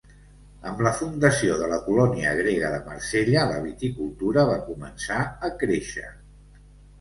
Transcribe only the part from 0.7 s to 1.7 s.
la fundació de